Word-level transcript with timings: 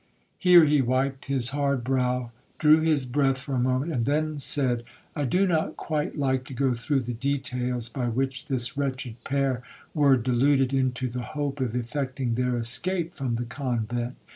'Here 0.39 0.65
he 0.65 0.81
wiped 0.81 1.25
his 1.25 1.49
hard 1.49 1.83
brow, 1.83 2.31
drew 2.57 2.81
his 2.81 3.05
breath 3.05 3.39
for 3.39 3.53
a 3.53 3.59
moment, 3.59 3.91
and 3.93 4.05
then 4.05 4.39
said, 4.39 4.83
'I 5.15 5.25
do 5.25 5.45
not 5.45 5.77
quite 5.77 6.17
like 6.17 6.43
to 6.45 6.55
go 6.55 6.73
through 6.73 7.01
the 7.01 7.13
details 7.13 7.87
by 7.87 8.07
which 8.07 8.47
this 8.47 8.75
wretched 8.75 9.23
pair 9.23 9.61
were 9.93 10.17
deluded 10.17 10.73
into 10.73 11.07
the 11.07 11.21
hope 11.37 11.61
of 11.61 11.75
effecting 11.75 12.33
their 12.33 12.57
escape 12.57 13.13
from 13.13 13.35
the 13.35 13.45
convent. 13.45 14.15